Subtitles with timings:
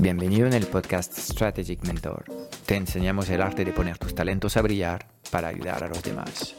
[0.00, 2.24] Bienvenido en el podcast Strategic Mentor.
[2.64, 6.54] Te enseñamos el arte de poner tus talentos a brillar para ayudar a los demás.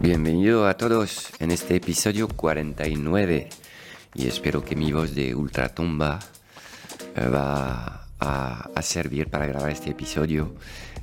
[0.00, 3.48] Bienvenido a todos en este episodio 49
[4.14, 6.18] y espero que mi voz de ultratumba
[7.14, 10.56] eh, va a, a, servir para grabar este episodio.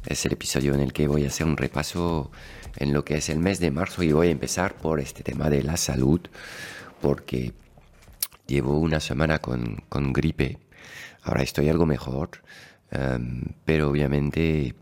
[0.06, 2.32] Es el episodio en el que voy a hacer un repaso
[2.78, 5.50] en lo que es el mes de marzo y voy a empezar por este tema
[5.50, 6.22] de la salud
[7.02, 7.54] porque
[8.48, 10.58] llevo una semana con, con gripe.
[11.24, 12.30] Ahora estoy algo mejor,
[12.92, 14.74] um, pero obviamente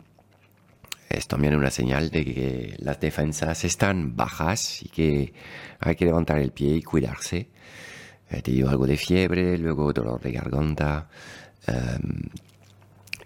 [1.09, 5.33] es también una señal de que las defensas están bajas y que
[5.80, 7.50] hay que levantar el pie y cuidarse.
[8.30, 11.09] He tenido algo de fiebre, luego dolor de garganta.
[11.67, 12.30] Um,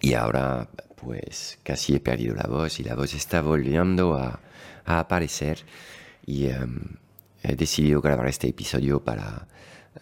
[0.04, 4.42] y ahora pues casi he perdido la voz y la voz está volviendo a,
[4.84, 5.59] a aparecer.
[6.26, 6.98] Y um,
[7.42, 9.48] he decidido grabar este episodio para,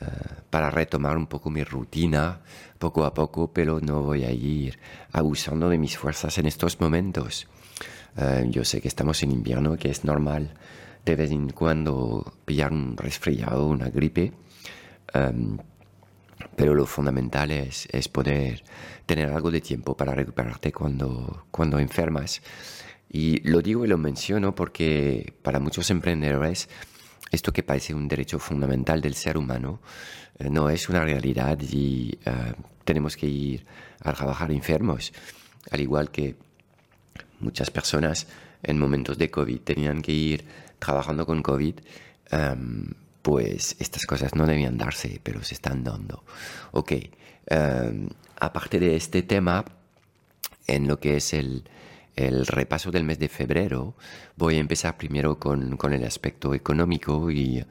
[0.01, 2.41] uh, para retomar un poco mi rutina
[2.79, 4.79] poco a poco, pero no voy a ir
[5.11, 7.47] abusando de mis fuerzas en estos momentos.
[8.17, 10.55] Uh, yo sé que estamos en invierno, que es normal
[11.05, 14.33] de vez en cuando pillar un resfriado, una gripe.
[15.13, 15.59] Um,
[16.61, 18.63] pero lo fundamental es, es, poder
[19.07, 22.43] tener algo de tiempo para recuperarte cuando, cuando enfermas.
[23.09, 26.69] Y lo digo y lo menciono porque para muchos emprendedores
[27.31, 29.81] esto que parece un derecho fundamental del ser humano
[30.37, 33.65] eh, no es una realidad y uh, tenemos que ir
[34.03, 35.13] a trabajar enfermos,
[35.71, 36.35] al igual que
[37.39, 38.27] muchas personas
[38.61, 40.45] en momentos de COVID tenían que ir
[40.77, 41.73] trabajando con COVID.
[42.31, 46.23] Um, pues estas cosas no debían darse, pero se están dando.
[46.71, 46.93] Ok,
[47.49, 48.09] um,
[48.39, 49.65] aparte de este tema,
[50.67, 51.63] en lo que es el,
[52.15, 53.95] el, repaso del mes de febrero,
[54.35, 57.65] voy a empezar primero con, con el aspecto económico y uh,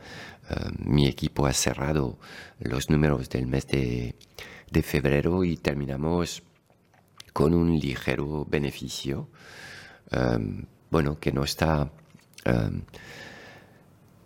[0.78, 2.18] mi equipo ha cerrado
[2.60, 4.14] los números del mes de,
[4.70, 6.42] de, febrero y terminamos
[7.32, 9.28] con un ligero beneficio,
[10.12, 11.90] um, bueno, que no está...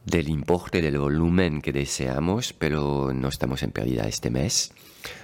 [0.04, 4.72] del importe del volumen que deseamos, pero no estamos en pérdida este mes,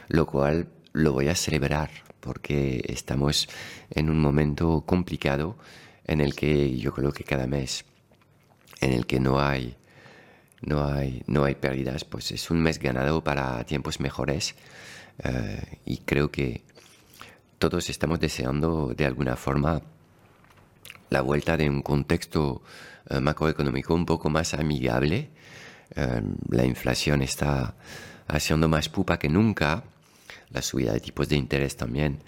[0.08, 3.48] lo cual lo voy a celebrar porque estamos
[3.90, 5.56] en un momento complicado
[6.04, 7.84] en el que yo creo que cada mes
[8.80, 9.76] en el que no hay
[10.62, 14.54] no hay no hay pérdidas pues es un mes ganado para tiempos mejores
[15.24, 16.62] uh, y creo que
[17.58, 19.82] todos estamos deseando de alguna forma
[21.10, 22.62] la vuelta de un contexto
[23.10, 25.30] uh, macroeconómico un poco más amigable.
[25.96, 27.74] Uh, la inflación está
[28.26, 29.82] haciendo más pupa que nunca.
[30.50, 32.20] La subida de tipos de interés también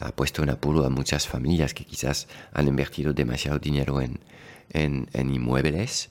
[0.00, 4.20] ha puesto en apuro a muchas familias que quizás han invertido demasiado dinero en,
[4.70, 6.10] en, en inmuebles.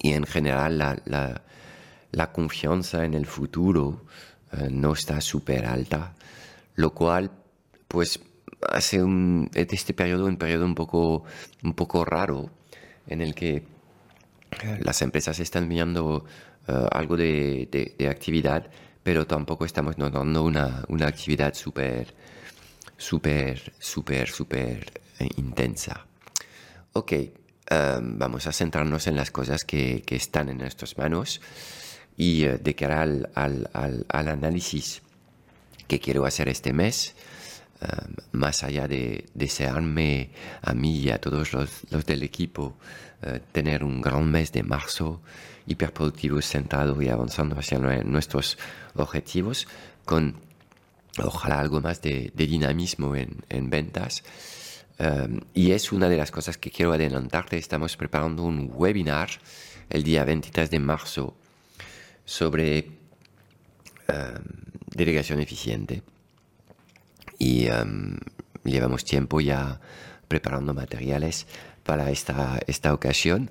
[0.00, 1.42] Y en general la, la,
[2.10, 4.04] la confianza en el futuro
[4.52, 6.14] uh, no está súper alta,
[6.74, 7.30] lo cual
[7.88, 8.20] pues
[8.70, 11.24] hace un, este periodo un periodo un poco,
[11.62, 12.50] un poco raro
[13.06, 13.64] en el que
[14.80, 16.24] las empresas están viendo
[16.68, 18.70] uh, algo de, de, de, actividad,
[19.02, 22.14] pero tampoco estamos notando una, una actividad súper,
[22.96, 26.06] súper, súper, súper eh, intensa.
[26.92, 27.12] Ok,
[27.70, 31.40] um, vamos a centrarnos en las cosas que, que están en nuestras manos
[32.16, 35.02] y uh, de cara al, al, al, al análisis
[35.88, 37.14] que quiero hacer este mes,
[37.84, 40.30] Um, más allá de desearme
[40.62, 42.76] a mí y a todos los, del equipo
[43.22, 45.20] uh, tener un gran mes de marzo
[45.66, 48.56] hiperproductivo, centrado y avanzando hacia nuestros
[48.94, 49.66] objetivos
[50.04, 50.36] con
[51.22, 54.22] ojalá algo más de, dinamismo en, en ventas.
[54.98, 57.58] Um, y es una de las cosas que quiero adelantarte.
[57.58, 59.28] Estamos preparando un webinar
[59.90, 61.36] el día 23 de marzo
[62.24, 62.88] sobre
[64.94, 66.02] delegación eficiente
[67.44, 68.16] y um,
[68.64, 69.78] llevamos tiempo ya
[70.28, 71.46] preparando materiales
[71.82, 73.50] para esta, esta ocasión,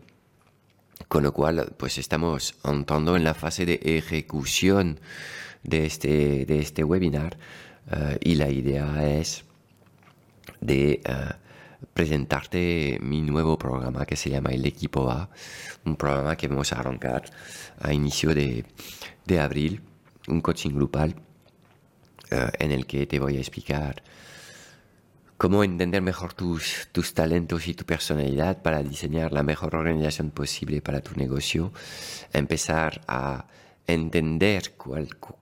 [1.07, 4.99] con lo cual pues estamos entrando en la fase de ejecución
[5.61, 7.37] de este, de este webinar
[7.91, 9.45] uh, y la idea es
[10.59, 15.29] de uh, presentarte mi nuevo programa que se llama El Equipo A,
[15.85, 17.25] un programa que vamos a arrancar
[17.79, 18.65] a inicio de,
[19.25, 19.81] de abril,
[20.27, 21.15] un coaching grupal
[22.33, 24.01] eh, en el que te voy a explicar
[25.37, 30.81] cómo entender mejor tus, tus talentos y tu personalidad para diseñar la mejor organización posible
[30.81, 31.71] para tu negocio,
[32.31, 33.45] empezar a
[33.85, 34.73] entender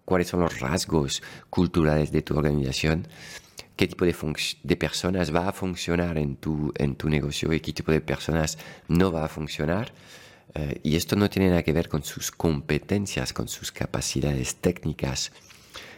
[0.03, 3.07] cuáles son los rasgos culturales de tu organización,
[3.75, 4.15] qué tipo de,
[4.63, 8.57] de, personas va a funcionar en tu, en tu negocio y qué tipo de personas
[8.87, 9.93] no va a funcionar.
[10.53, 15.31] Eh, y esto no tiene nada que ver con sus competencias, con sus capacidades técnicas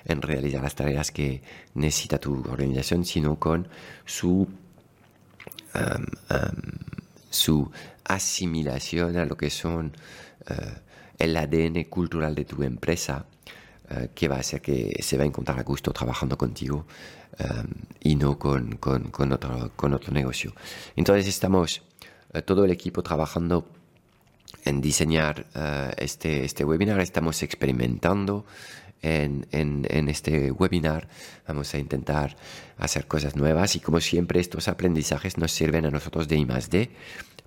[0.05, 1.41] en realizar las tareas que
[1.75, 3.67] necesita tu organización, sino con
[4.05, 4.47] su,
[7.29, 7.71] su
[8.05, 9.93] asimilación a lo que son
[10.49, 10.73] eh,
[11.19, 13.25] el ADN cultural de tu empresa,
[13.89, 16.85] eh, que va a hacer que se va a encontrar a gusto trabajando contigo
[17.99, 20.53] y no con, con, otro, con otro negocio.
[20.95, 21.81] Entonces estamos
[22.31, 23.67] eh, todo el equipo trabajando
[24.65, 25.47] en diseñar
[25.97, 28.45] este, este webinar, estamos experimentando
[29.03, 31.07] en, en, este webinar.
[31.47, 32.35] Vamos a intentar
[32.77, 36.69] hacer cosas nuevas y como siempre estos aprendizajes nos sirven a nosotros de I más
[36.69, 36.89] D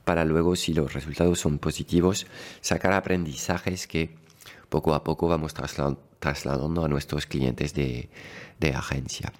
[0.05, 2.29] para luego, si los resultados son positivos,
[2.61, 4.15] sacar aprendizajes que
[4.69, 5.53] poco a poco vamos
[6.21, 8.09] trasladando a nuestros clientes de,
[8.61, 9.33] de agencia.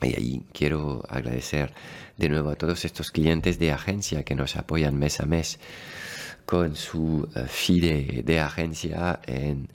[0.00, 1.74] Y ahí quiero agradecer
[2.16, 5.58] de nuevo a todos estos clientes de agencia que nos apoyan mes a mes
[6.46, 9.68] con su uh, fee de agencia en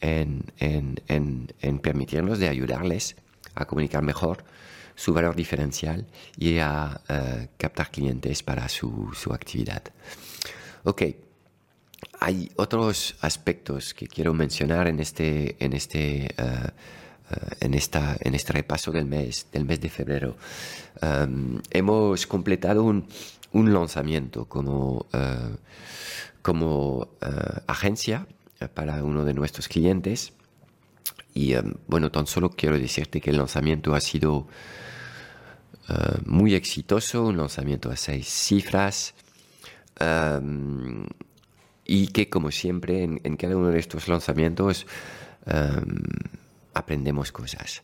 [0.00, 3.16] en, en, en, permitirnos de ayudarles
[3.54, 4.44] a comunicar mejor
[4.94, 6.06] su valor diferencial
[6.36, 9.82] y a eh, captar clientes para su, su, actividad.
[10.84, 11.02] Ok,
[12.20, 18.34] hay otros aspectos que quiero mencionar en este, en este, eh, eh, en esta, en
[18.34, 20.36] este repaso del mes, del mes de febrero.
[21.00, 23.06] Um, hemos completado un,
[23.52, 25.06] un lanzamiento como,
[26.42, 27.08] como
[27.66, 28.26] agencia
[28.74, 30.32] para uno de nuestros clientes.
[31.34, 34.48] Y em, bueno, tan solo quiero decirte que el lanzamiento ha sido
[35.88, 39.14] eh, muy exitoso, un lanzamiento a seis cifras.
[40.00, 41.06] Em,
[41.84, 44.86] y que como siempre en, cada uno de estos lanzamientos
[45.46, 46.02] em,
[46.74, 47.82] aprendemos cosas.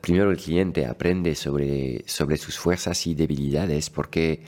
[0.00, 4.42] Primero el cliente aprende sobre, sobre sus fuerzas y debilidades porque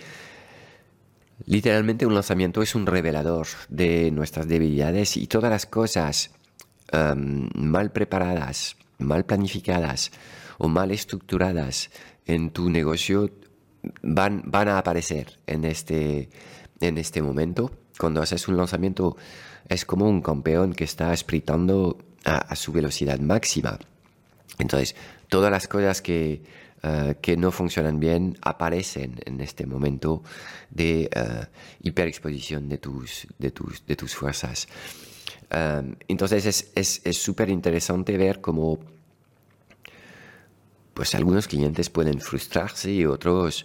[1.47, 6.31] Literalmente un lanzamiento es un revelador de nuestras debilidades y todas las cosas
[6.93, 10.11] em, mal preparadas, mal planificadas
[10.59, 11.91] o mal estructuradas
[12.27, 13.31] en tu negocio
[14.03, 16.29] van, van a aparecer en este,
[16.81, 17.71] en este momento.
[17.99, 19.17] Cuando haces un lanzamiento
[19.69, 23.79] es como un campeón que está sprintando a su velocidad máxima.
[24.59, 24.97] Entonces,
[25.29, 26.43] todas las cosas que
[26.83, 30.23] eh, que no funcionan bien aparecen en este momento
[30.71, 31.45] de uh,
[31.83, 34.69] hiperexposición de tus, de tus, de tus fuerzas.
[35.51, 38.79] Um, entonces es súper es, interesante ver cómo
[40.95, 43.65] pues algunos clientes pueden frustrarse y otros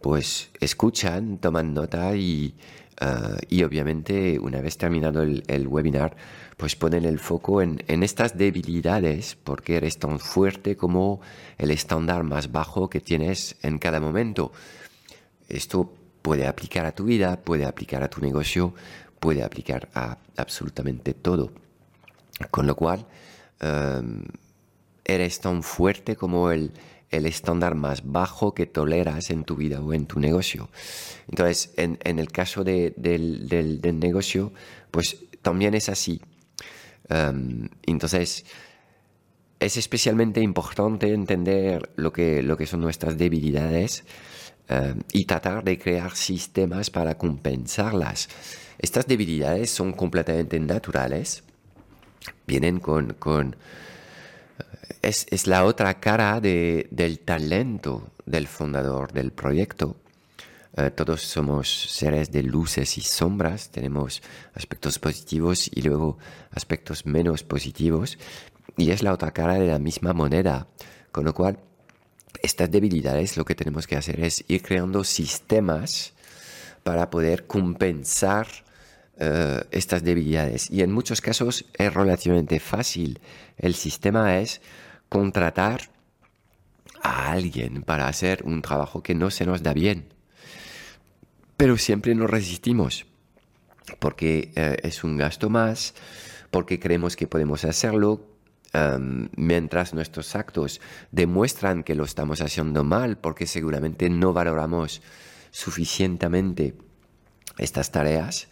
[0.00, 2.54] pues escuchan, toman nota y,
[3.00, 6.16] uh, y obviamente una vez terminado el, webinar
[6.56, 11.20] pues ponen el foco en, estas debilidades porque eres tan fuerte como
[11.58, 14.52] el estándar más bajo que tienes en cada momento.
[15.48, 15.92] Esto
[16.22, 18.74] puede aplicar a tu vida, puede aplicar a tu negocio,
[19.20, 21.52] puede aplicar a absolutamente todo.
[22.50, 23.06] Con lo cual,
[23.60, 24.22] em,
[25.04, 26.72] eres tan fuerte como el,
[27.26, 30.68] estándar más bajo que toleras en tu vida o en tu negocio.
[31.28, 34.52] Entonces, en, el caso del, del, negocio,
[34.90, 36.20] pues también es así.
[37.08, 38.44] Em, entonces,
[39.60, 44.04] es especialmente importante entender lo que, lo que son nuestras debilidades
[44.68, 48.28] em, y tratar de crear sistemas para compensarlas.
[48.78, 51.44] Estas debilidades son completamente naturales,
[52.46, 53.14] vienen con...
[53.14, 53.56] con
[55.02, 59.96] es, es, la otra cara de, del talento del fundador del proyecto.
[60.76, 64.22] Eh, todos somos seres de luces y sombras, tenemos
[64.54, 66.18] aspectos positivos y luego
[66.50, 68.18] aspectos menos positivos,
[68.76, 70.66] y es la otra cara de la misma moneda,
[71.12, 71.60] con lo cual
[72.42, 76.12] estas debilidades lo que tenemos que hacer es ir creando sistemas
[76.82, 78.48] para poder compensar
[79.18, 80.70] eh, estas debilidades.
[80.70, 83.20] Y en muchos casos es relativamente fácil.
[83.56, 84.60] El sistema es
[85.08, 85.90] contratar
[87.02, 90.14] a alguien para hacer un trabajo que no se nos da bien
[91.56, 93.06] pero siempre nos resistimos
[93.98, 95.94] porque eh, es un gasto más,
[96.50, 98.26] porque creemos que podemos hacerlo,
[98.72, 100.80] em, mientras nuestros actos
[101.10, 105.02] demuestran que lo estamos haciendo mal porque seguramente no valoramos
[105.50, 106.74] suficientemente
[107.58, 108.48] estas tareas.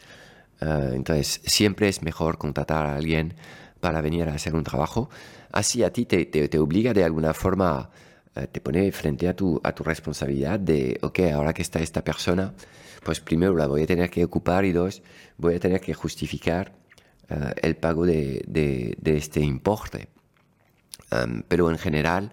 [0.63, 3.35] Eh, entonces, siempre es mejor contratar a alguien
[3.81, 5.11] para venir a hacer un trabajo.
[5.51, 7.91] Así a ti te, te, obliga de alguna forma,
[8.37, 12.05] eh, te pone frente a tu, a tu responsabilidad de, ok, ahora que está esta
[12.05, 12.55] persona,
[13.03, 15.03] pues primero la voy a tener que ocupar y dos,
[15.37, 16.73] voy a tener que justificar
[17.29, 20.09] eh, el pago de, de, este importe.
[21.11, 22.33] Em, pero en general,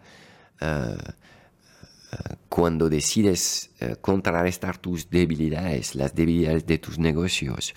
[2.49, 7.73] cuando decides uh, contrarrestar tus debilidades, las debilidades de tus negocios,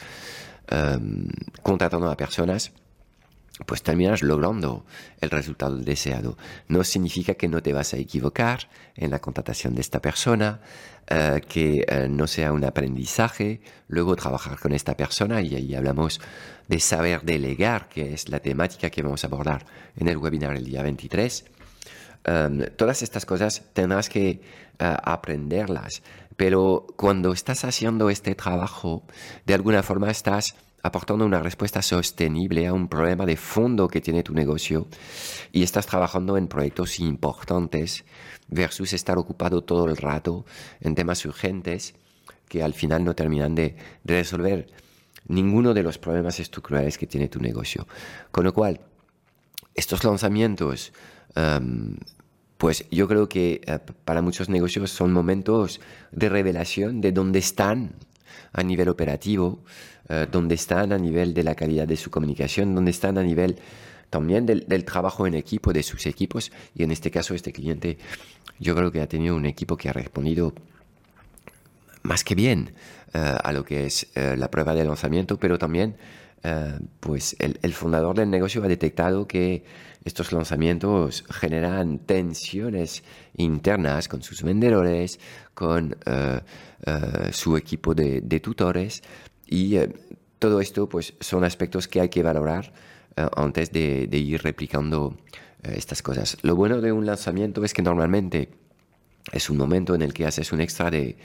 [0.71, 1.29] um,
[1.63, 2.73] contratando a personas,
[3.67, 4.85] pues terminas logrando
[5.21, 6.39] el resultado deseado.
[6.69, 10.61] No significa que no te vas a equivocar en la contratación de esta persona,
[11.11, 16.21] uh, que uh, no sea un aprendizaje, luego trabajar con esta persona y ahí hablamos
[16.67, 20.65] de saber delegar, que es la temática que vamos a abordar en el webinar el
[20.65, 21.45] día 23
[22.25, 24.41] Em, todas estas cosas tendrás que eh,
[24.79, 26.03] aprenderlas,
[26.37, 29.03] pero cuando estás haciendo este trabajo,
[29.47, 34.23] de alguna forma estás aportando una respuesta sostenible a un problema de fondo que tiene
[34.23, 34.89] tu negocio
[35.53, 38.05] y estás trabajando en proyectos importantes
[38.49, 40.45] versus estar ocupado todo el rato
[40.81, 41.95] en temas urgentes
[42.49, 44.67] que al final no terminan de, resolver
[45.29, 47.87] ninguno de los problemas estructurales que tiene tu negocio.
[48.31, 48.81] Con lo cual,
[49.75, 50.93] estos lanzamientos
[51.35, 51.97] em,
[52.63, 55.81] pues yo creo que eh, para muchos negocios son momentos
[56.13, 57.95] de revelación de dónde están
[58.53, 59.65] a nivel operativo,
[60.09, 63.59] uh, dónde están a nivel de la calidad de su comunicación, dónde están a nivel
[64.11, 66.53] también del, trabajo en equipo de sus equipos.
[66.73, 67.99] Y en este caso, este cliente,
[68.61, 70.55] yo creo que ha tenido un equipo que ha respondido
[72.05, 72.75] más que bien
[73.13, 75.97] eh, a lo que es la prueba de lanzamiento, pero también
[77.01, 79.65] pues el, fundador del negocio ha detectado que
[80.05, 83.05] estos lanzamientos generan tensiones
[83.37, 85.21] internas con sus vendedores,
[85.55, 86.41] con eh,
[86.85, 89.03] eh, su equipo de, tutores
[89.47, 89.93] y eh,
[90.39, 92.73] todo esto pues son aspectos que hay que valorar
[93.37, 95.17] antes de, ir replicando
[95.63, 96.39] estas cosas.
[96.43, 98.49] Lo bueno de un lanzamiento es que normalmente
[99.31, 101.17] es un momento en el que haces un extra de,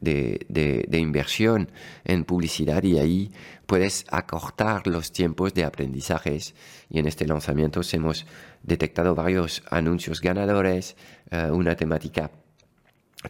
[0.00, 1.70] de, inversión
[2.04, 3.32] en publicidad y ahí
[3.66, 6.54] puedes acortar los tiempos de aprendizajes.
[6.88, 8.26] Y en este lanzamiento hemos
[8.62, 10.96] detectado varios anuncios ganadores,
[11.30, 12.30] eh, una temática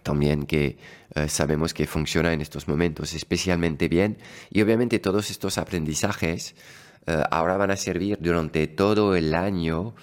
[0.03, 0.79] también que
[1.15, 4.19] eh, sabemos que funciona en estos momentos especialmente bien.
[4.50, 6.55] Y obviamente todos estos aprendizajes
[7.07, 9.95] eh, ahora van a servir durante todo el año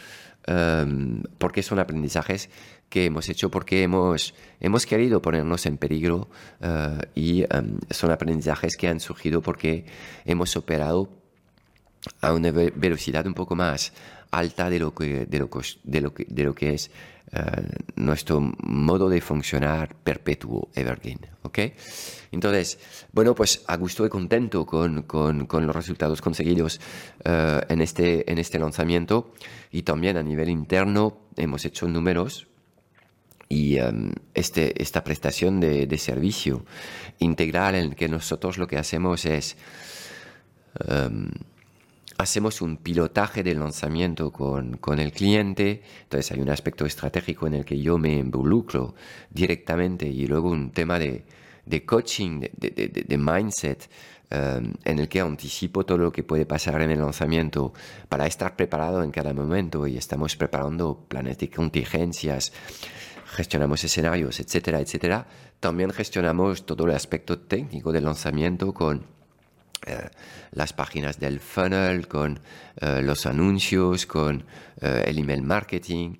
[1.37, 2.49] porque son aprendizajes
[2.89, 6.29] que hemos hecho porque hemos, hemos querido ponernos en peligro
[6.61, 9.85] eh, y em, son aprendizajes que han surgido porque
[10.25, 11.09] hemos operado
[12.21, 13.91] a una velocidad un poco más
[14.31, 15.49] alta de lo que, de lo,
[15.83, 16.91] de lo de lo que es
[17.33, 17.41] eh,
[17.97, 21.19] nuestro modo de funcionar perpetuo, evergreen.
[21.41, 21.59] ¿ok?
[22.31, 22.79] Entonces,
[23.11, 26.79] bueno, pues a gusto y contento con, con, con los resultados conseguidos
[27.25, 29.33] eh, en, este, en este lanzamiento
[29.71, 32.47] y también a nivel interno hemos hecho números
[33.49, 36.65] y em, este, esta prestación de, de, servicio
[37.19, 39.57] integral en que nosotros lo que hacemos es
[40.89, 41.29] um,
[42.17, 47.55] hacemos un pilotaje del lanzamiento con, con, el cliente, entonces hay un aspecto estratégico en
[47.55, 48.95] el que yo me involucro
[49.29, 51.25] directamente y luego un tema de,
[51.65, 53.89] de coaching, de, de, de mindset,
[54.31, 57.73] um, en el que anticipo todo lo que puede pasar en el lanzamiento
[58.09, 62.51] para estar preparado en cada momento y estamos preparando planes de contingencias,
[63.25, 65.27] gestionamos escenarios, etcétera, etcétera.
[65.59, 69.16] También gestionamos todo el aspecto técnico del lanzamiento con
[69.85, 70.09] eh,
[70.51, 72.39] las páginas del funnel, con
[72.81, 74.43] eh, los anuncios, con
[74.81, 76.15] eh, el email marketing,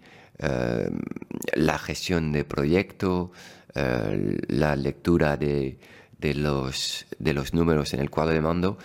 [1.56, 3.32] la gestión de proyecto,
[3.74, 5.80] la lectura de,
[6.20, 8.78] de, los, de los números en el cuadro de mando.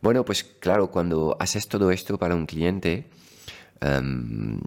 [0.00, 3.10] Bueno, pues claro, cuando haces todo esto para un cliente,
[3.82, 4.58] em,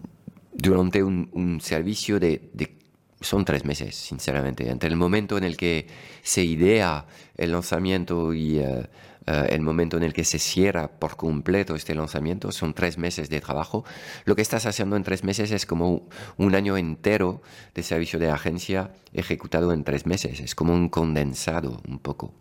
[0.52, 2.77] durante un, servicio de, de
[3.20, 4.70] son tres meses, sinceramente.
[4.70, 5.86] Entre el momento en el que
[6.22, 7.06] se idea
[7.36, 8.88] el lanzamiento y eh,
[9.26, 13.28] eh, el momento en el que se cierra por completo este lanzamiento, son tres meses
[13.28, 13.84] de trabajo.
[14.24, 17.42] Lo que estás haciendo en tres meses es como un año entero
[17.74, 20.40] de servicio de agencia ejecutado en tres meses.
[20.40, 22.32] Es como un condensado un poco.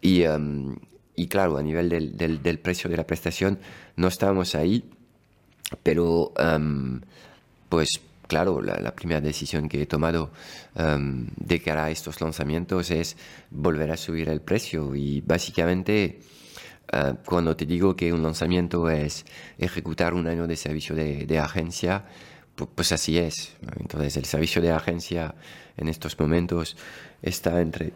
[0.00, 0.76] Y, em,
[1.16, 3.58] y claro, a nivel del, del, precio de la prestación
[3.96, 4.90] no estamos ahí,
[5.82, 7.00] pero um,
[7.68, 8.00] pues
[8.30, 10.30] claro, la, primera decisión que he tomado
[10.76, 13.16] um, de cara a estos lanzamientos es
[13.50, 16.20] volver a subir el precio y básicamente
[16.92, 19.26] eh, cuando te digo que un lanzamiento es
[19.58, 22.04] ejecutar un año de servicio de, agencia,
[22.54, 23.56] pues, así es.
[23.80, 25.34] Entonces el servicio de agencia
[25.76, 26.76] en estos momentos
[27.22, 27.92] está entre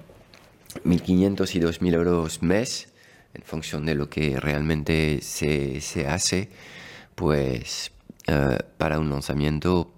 [0.85, 2.89] 1.500 y 2.000 euros mes,
[3.35, 6.49] en función de lo que realmente se, se hace,
[7.15, 7.93] pues
[8.27, 9.93] eh, para un lanzamiento,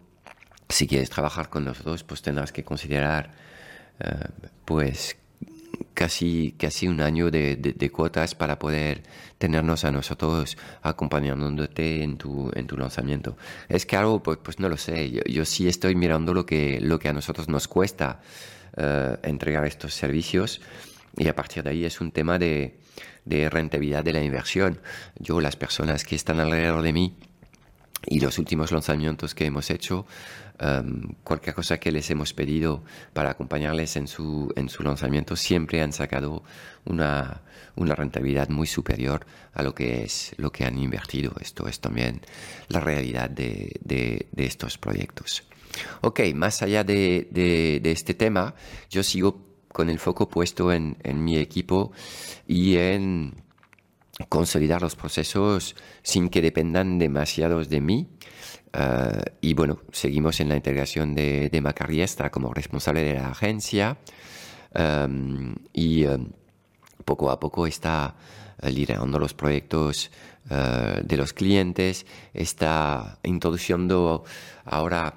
[0.68, 3.30] si quieres trabajar con nosotros, pues tendrás que considerar
[4.00, 4.28] eh,
[4.64, 5.16] pues
[5.94, 9.02] casi, casi un año de, cuotas para poder
[9.38, 13.36] tenernos a nosotros acompañándote en tu, en tu lanzamiento.
[13.68, 16.98] Es que algo, pues, pues no lo sé, yo, sí estoy mirando lo que, lo
[16.98, 18.20] que a nosotros nos cuesta
[18.76, 20.60] uh, entregar estos servicios
[21.16, 22.78] y a partir de ahí es un tema de,
[23.24, 24.80] de rentabilidad de la inversión.
[25.18, 27.16] Yo, las personas que están alrededor de mí,
[28.06, 30.06] y los últimos lanzamientos que hemos hecho,
[30.60, 35.82] um, cualquier cosa que les hemos pedido para acompañarles en su, en su lanzamiento, siempre
[35.82, 36.42] han sacado
[36.84, 37.42] una,
[37.74, 41.32] una rentabilidad muy superior a lo que es lo que han invertido.
[41.40, 42.20] Esto es también
[42.68, 45.42] la realidad de, de, de estos proyectos.
[46.00, 48.54] Ok, más allá de, de, de, este tema,
[48.88, 51.92] yo sigo con el foco puesto en, en mi equipo
[52.46, 53.34] y en
[54.28, 58.08] consolidar los procesos sin que dependan demasiados de mí.
[58.74, 63.96] Uh, y bueno, seguimos en la integración de, de como responsable de la agencia
[64.74, 66.28] um, y um,
[67.04, 68.16] poco a poco está
[68.62, 70.10] uh, liderando los proyectos
[70.50, 72.04] uh, de los clientes,
[72.34, 74.24] está introduciendo
[74.64, 75.14] ahora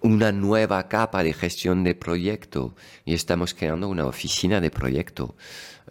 [0.00, 2.74] una nueva capa de gestión de proyecto
[3.04, 5.34] y estamos creando una oficina de proyecto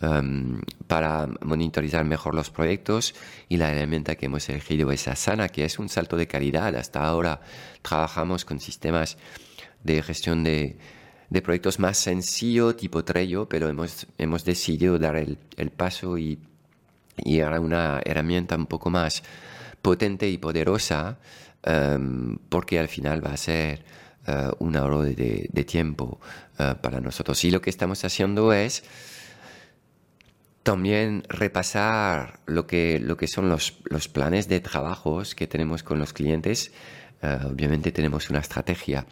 [0.01, 3.15] um, para monitorizar mejor los proyectos
[3.47, 6.75] y la herramienta que hemos elegido es Asana, que es un salto de calidad.
[6.75, 7.41] Hasta ahora
[7.81, 9.17] trabajamos con sistemas
[9.83, 10.77] de gestión de,
[11.43, 15.37] proyectos más sencillo, tipo Trello, pero hemos, hemos decidido dar el,
[15.75, 16.39] paso y,
[17.17, 19.23] y a una herramienta un poco más
[19.81, 21.17] potente y poderosa
[21.65, 23.83] um, porque al final va a ser
[24.27, 26.19] uh, un ahorro de, tiempo
[26.59, 27.43] uh, para nosotros.
[27.43, 28.83] Y lo que estamos haciendo es
[30.63, 35.99] también repasar lo que, lo que son los, los planes de trabajos que tenemos con
[35.99, 36.71] los clientes.
[37.21, 39.05] Uh, obviamente tenemos una estrategia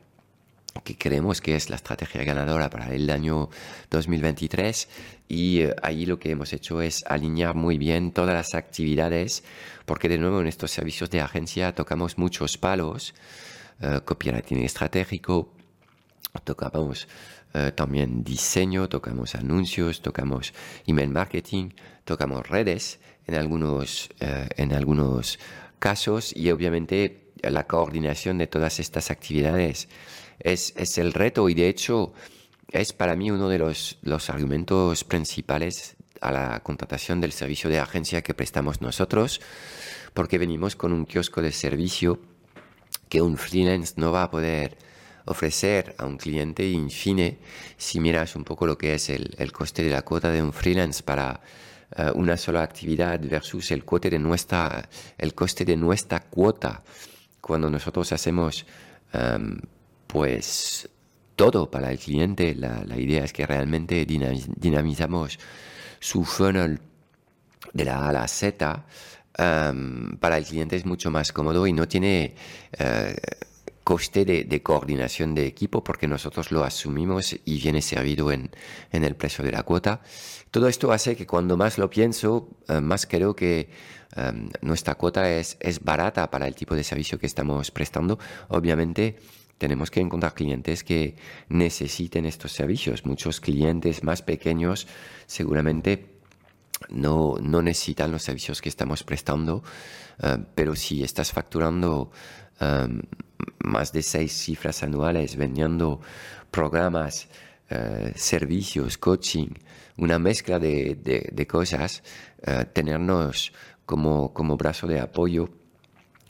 [0.84, 3.50] que creemos que es la estrategia ganadora para el año
[3.90, 4.88] 2023
[5.28, 9.44] y uh, ahí lo que hemos hecho es alinear muy bien todas las actividades
[9.86, 13.14] porque de nuevo en estos servicios de agencia tocamos muchos palos,
[13.82, 15.52] uh, copywriting estratégico,
[16.44, 17.08] tocamos
[17.58, 20.54] uh, también diseño, tocamos anuncios, tocamos
[20.86, 21.70] email marketing,
[22.04, 25.40] tocamos redes en algunos, uh, en algunos
[25.80, 29.90] casos y obviamente la coordinación de todas estas actividades
[30.40, 32.14] es, es el reto y de hecho
[32.72, 37.80] es para mí uno de los, los argumentos principales a la contratación del servicio de
[37.80, 39.40] agencia que prestamos nosotros,
[40.14, 42.20] porque venimos con un kiosco de servicio
[43.10, 44.78] que un freelance no va a poder
[45.28, 47.38] ofrecer a un cliente fin,
[47.78, 50.54] si miras un poco lo que es el, el coste de la cuota de un
[50.54, 51.40] freelance para
[51.98, 56.84] uh, una sola actividad versus el, coste de nuestra, el coste de nuestra cuota
[57.42, 58.66] cuando nosotros hacemos
[59.14, 59.58] um,
[60.08, 60.90] pues
[61.36, 62.56] todo para el cliente.
[62.56, 65.40] La, la idea es que realmente dinamizamos
[66.00, 66.80] su funnel
[67.74, 68.86] de la A a la Z.
[69.40, 72.34] Um, para el cliente es mucho más cómodo y no tiene
[72.80, 73.14] uh,
[73.88, 78.52] coste de, coordinación de equipo porque nosotros lo asumimos y viene servido en,
[78.92, 80.02] en, el precio de la cuota.
[80.52, 83.70] Todo esto hace que cuando más lo pienso, uh, más creo que
[84.18, 88.20] um, nuestra cuota es, es barata para el tipo de servicio que estamos prestando.
[88.50, 89.20] Obviamente,
[89.58, 91.16] tenemos que encontrar clientes que
[91.48, 93.06] necesiten estos servicios.
[93.06, 94.86] Muchos clientes más pequeños
[95.28, 96.20] seguramente
[96.90, 99.64] no, no necesitan los servicios que estamos prestando,
[100.24, 102.12] uh, pero si estás facturando
[102.60, 103.02] um,
[103.60, 106.02] más de seis cifras anuales vendiendo
[106.52, 107.28] programas,
[107.72, 109.50] uh, servicios, coaching,
[109.98, 110.96] una mezcla de,
[111.32, 112.04] de, cosas,
[112.48, 113.52] uh, tenernos
[113.86, 115.50] como, como brazo de apoyo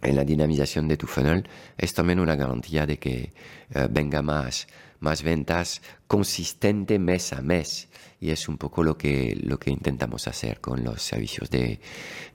[0.01, 3.33] en la dinamización de tu funnel es también una garantía de que
[3.75, 4.67] uh, venga más,
[4.99, 7.89] más ventas consistente mes a mes.
[8.19, 11.79] Y es un poco lo que, lo que intentamos hacer con los servicios de,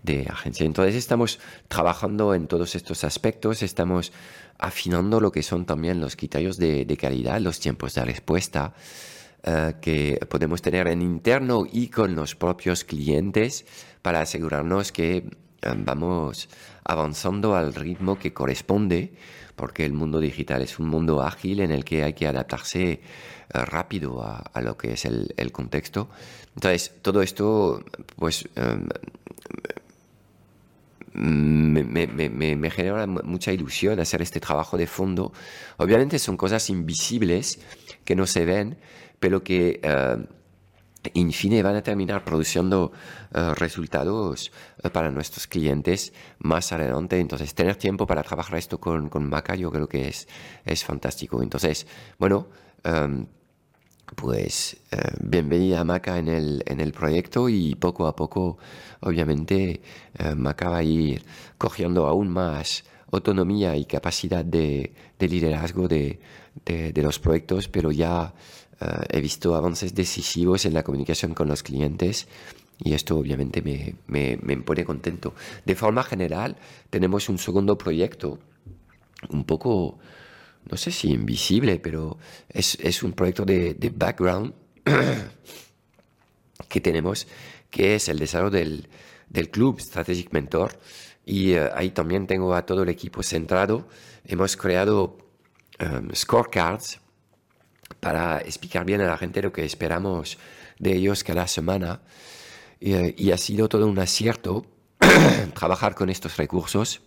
[0.02, 0.64] de agencia.
[0.64, 4.12] Entonces estamos trabajando en todos estos aspectos, estamos
[4.58, 8.74] afinando lo que son también los criterios de, de calidad, los tiempos de respuesta.
[9.44, 13.66] Uh, que podemos tener en interno y con los propios clientes
[14.00, 15.24] para asegurarnos que
[15.76, 16.48] vamos
[16.84, 19.12] avanzando al ritmo que corresponde,
[19.56, 23.00] porque el mundo digital es un mundo ágil en el que hay que adaptarse eh,
[23.50, 26.08] rápido a, lo que es el, contexto.
[26.54, 27.84] Entonces, todo esto,
[28.16, 28.88] pues, em,
[31.14, 35.32] me, genera mucha ilusión hacer este trabajo de fondo.
[35.76, 37.60] Obviamente son cosas invisibles
[38.04, 38.78] que no se ven,
[39.20, 39.80] pero que...
[39.82, 40.16] Eh,
[41.14, 42.92] en fin van a terminar produciendo
[43.34, 47.18] eh, resultados eh, para nuestros clientes más adelante.
[47.18, 50.28] Entonces, tener tiempo para trabajar esto con, con Maca yo creo que es,
[50.64, 51.42] es fantástico.
[51.42, 51.86] Entonces,
[52.18, 52.46] bueno,
[52.84, 53.26] em,
[54.14, 58.58] pues eh, bienvenida a Maca en el, en el proyecto y poco a poco,
[59.00, 59.80] obviamente,
[60.36, 61.24] Maca va a ir
[61.58, 66.18] cogiendo aún más autonomía y capacidad de, de liderazgo de,
[66.64, 68.32] de, de los proyectos, pero ya
[69.08, 72.28] he visto avances decisivos en la comunicación con los clientes
[72.84, 75.34] y esto obviamente me, me, pone contento.
[75.64, 76.56] De forma general,
[76.90, 78.40] tenemos un segundo proyecto,
[79.30, 79.98] un poco,
[80.68, 82.18] no sé si invisible, pero
[82.48, 84.54] es, es un proyecto de, de background
[86.68, 87.28] que tenemos,
[87.70, 88.88] que es el desarrollo del,
[89.28, 90.72] del club Strategic Mentor.
[91.24, 93.86] Y eh, ahí también tengo a todo el equipo centrado.
[94.24, 95.18] Hemos creado
[95.80, 97.01] um, scorecards
[98.02, 100.36] para explicar bien a la gente lo que esperamos
[100.80, 102.00] de ellos cada semana.
[102.80, 104.66] Y, ha sido todo un acierto
[105.54, 107.00] trabajar con estos recursos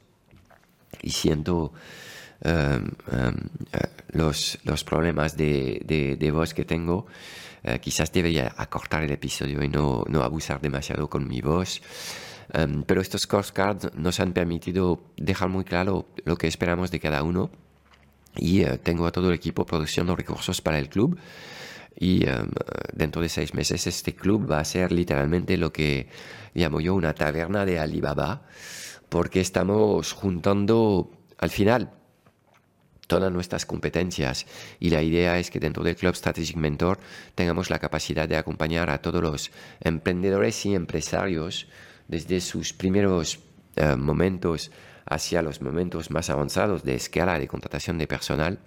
[1.01, 1.73] y siento
[2.39, 3.36] em, em,
[3.73, 5.81] eh, los, los, problemas de,
[6.17, 7.08] de, voz que tengo.
[7.63, 11.81] Eh, quizás debería acortar el episodio y no, no abusar demasiado con mi voz.
[12.53, 17.21] Em, pero estos scorecards nos han permitido dejar muy claro lo que esperamos de cada
[17.21, 17.51] uno
[18.38, 21.17] y eh, tengo a todo el equipo produciendo recursos para el club.
[21.98, 22.50] Y em,
[22.93, 26.10] dentro de seis meses este club va a ser literalmente lo que
[26.54, 28.43] llamo yo una taberna de Alibaba,
[29.10, 31.91] porque estamos juntando al final
[33.08, 34.45] todas nuestras competencias
[34.80, 37.00] y la idea es que dentro del Club Strategic Mentor
[37.36, 41.67] tengamos la capacidad de acompañar a todos los emprendedores y empresarios
[42.08, 43.39] desde sus primeros
[43.76, 44.71] eh, momentos
[45.05, 48.59] hacia los momentos más avanzados de escala de contratación de personal.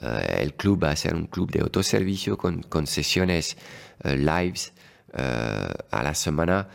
[0.00, 3.56] Eh, el club va a ser un club de autoservicio con, con sesiones
[4.04, 4.72] uh, lives
[5.14, 5.16] uh,
[5.90, 6.68] a la semana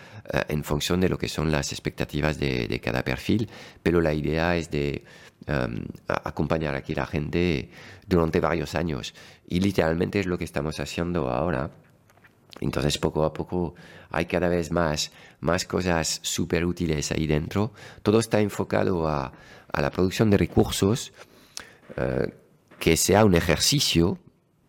[0.47, 3.47] en función de lo que son las expectativas de, cada perfil,
[3.84, 5.04] pero la idea es de
[5.47, 7.69] um, acompañar aquí a la gente
[8.08, 9.13] durante varios años.
[9.47, 11.69] Y literalmente es lo que estamos haciendo ahora
[12.62, 13.76] entonces, poco a poco
[14.12, 17.74] hay cada vez más, más cosas súper útiles ahí dentro.
[18.02, 19.34] Todo está enfocado a,
[19.72, 21.12] a la producción de recursos,
[21.98, 22.34] eh,
[22.80, 24.20] que sea un ejercicio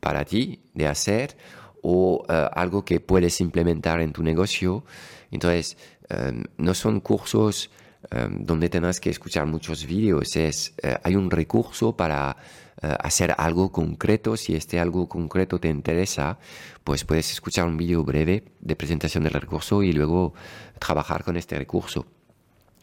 [0.01, 1.37] para ti de hacer
[1.83, 4.85] o eh, algo que puedes implementar en tu negocio.
[5.31, 5.77] Entonces,
[6.09, 7.71] eh, no son cursos
[8.11, 12.37] donde tengas que escuchar muchos vídeos, es, hay un recurso para
[12.83, 14.37] eh, hacer algo concreto.
[14.37, 16.39] Si este algo concreto te interesa,
[16.85, 20.35] pues puedes escuchar un vídeo breve de presentación del recurso y luego
[20.79, 22.05] trabajar con este recurso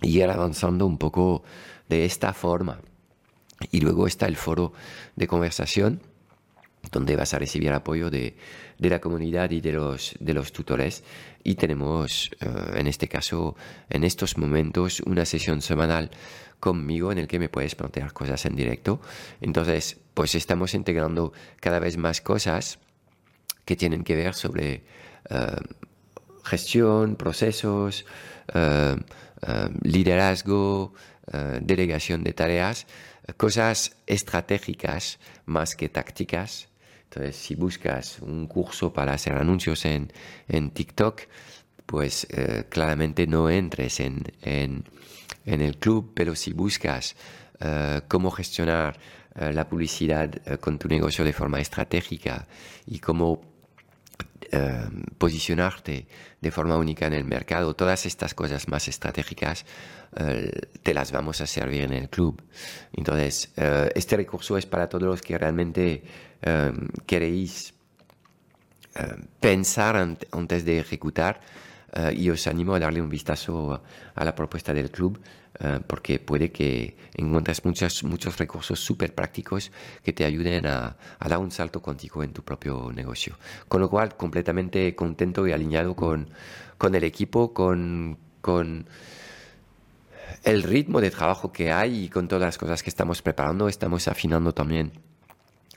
[0.02, 1.44] y ir avanzando un poco
[1.90, 2.80] de esta forma.
[3.72, 4.74] Y luego está el foro
[5.16, 6.02] de conversación
[6.92, 8.36] donde vas a recibir apoyo de,
[8.78, 11.04] de, la comunidad y de los, de los tutores.
[11.44, 13.56] Y tenemos, eh, en este caso,
[13.90, 16.12] en estos momentos, una sesión semanal
[16.60, 19.02] conmigo en el que me puedes plantear cosas en directo.
[19.42, 22.80] Entonces, pues estamos integrando cada vez más cosas
[23.66, 24.84] que tienen que ver sobre
[25.30, 25.56] eh,
[26.44, 28.06] gestión, procesos,
[28.54, 28.96] eh,
[29.82, 30.94] liderazgo,
[31.62, 32.86] delegación de tareas,
[33.38, 36.70] cosas estratégicas más que tácticas.
[37.14, 40.12] Entonces, si buscas un curso para hacer anuncios en,
[40.48, 41.22] en TikTok,
[41.86, 42.26] pues
[42.70, 47.16] claramente no entres en, en el club, pero si buscas
[47.60, 48.98] uh, cómo gestionar
[49.36, 52.48] uh, la publicidad con tu negocio de forma estratégica
[52.88, 53.54] y cómo
[55.18, 56.06] posicionarte
[56.40, 59.66] de forma única en el mercado, todas estas cosas más estratégicas
[60.84, 62.40] te las vamos a servir en el club.
[62.92, 63.52] Entonces,
[63.96, 66.04] este recurso es para todos los que realmente
[67.06, 67.74] queréis
[69.40, 71.40] pensar antes de ejecutar
[71.96, 73.84] Uh, y os animo a darle un vistazo
[74.16, 75.20] a la propuesta del club
[75.60, 79.72] uh, porque puede que encuentres muchos, muchos recursos súper prácticos
[80.04, 83.38] que te ayuden a, a, dar un salto cuántico en tu propio negocio.
[83.68, 86.30] Con lo cual, completamente contento y alineado con,
[86.80, 88.88] con el equipo, con, con
[90.44, 93.68] el ritmo de trabajo que hay y con todas las cosas que estamos preparando.
[93.68, 94.94] Estamos afinando también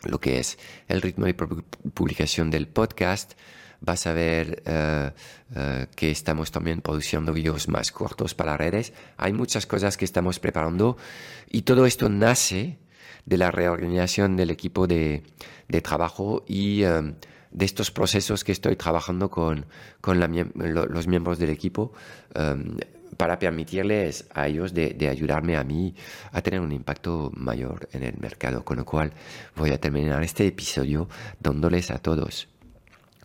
[0.09, 3.33] lo que es el ritmo de publicación del podcast.
[3.81, 5.11] vas a ver eh,
[5.55, 8.92] eh, que estamos también produciendo vídeos más cortos para redes.
[9.16, 10.97] Hay muchas cosas que estamos preparando
[11.51, 12.79] y todo esto nace
[13.27, 15.23] de la reorganización del equipo de,
[15.83, 17.14] trabajo y eh,
[17.51, 19.66] de estos procesos que estoy trabajando con,
[20.01, 21.92] con los miembros del equipo
[23.17, 25.95] para permitirles a ellos de, ayudarme a mí
[26.33, 28.65] a tener un impacto mayor en el mercado.
[28.65, 29.13] Con lo cual
[29.55, 31.09] voy a terminar este episodio
[31.41, 32.49] dándoles a todos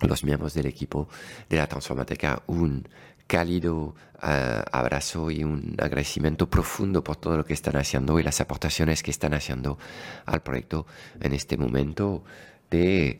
[0.02, 1.08] los miembros del equipo
[1.50, 2.88] de la Transformateca un
[3.28, 8.42] cálido eh, abrazo y un agradecimiento profundo por todo lo que están haciendo y las
[8.42, 9.78] aportaciones que están haciendo
[10.26, 10.86] al proyecto
[11.22, 12.24] en este momento
[12.70, 13.20] de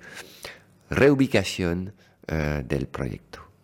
[0.90, 1.94] reubicación
[2.28, 3.51] eh, del proyecto.